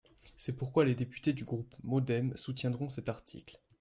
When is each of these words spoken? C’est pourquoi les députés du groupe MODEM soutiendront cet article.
C’est 0.35 0.55
pourquoi 0.57 0.83
les 0.83 0.95
députés 0.95 1.31
du 1.31 1.45
groupe 1.45 1.75
MODEM 1.83 2.35
soutiendront 2.35 2.89
cet 2.89 3.07
article. 3.07 3.61